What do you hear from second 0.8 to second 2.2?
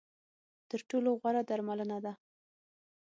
ټولو غوره درملنه ده.